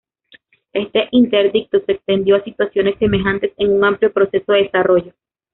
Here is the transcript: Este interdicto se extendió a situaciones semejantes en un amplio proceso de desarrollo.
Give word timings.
Este 0.73 1.09
interdicto 1.11 1.77
se 1.85 1.91
extendió 1.91 2.35
a 2.35 2.43
situaciones 2.43 2.97
semejantes 2.97 3.51
en 3.57 3.71
un 3.73 3.83
amplio 3.85 4.11
proceso 4.11 4.51
de 4.53 4.63
desarrollo. 4.63 5.13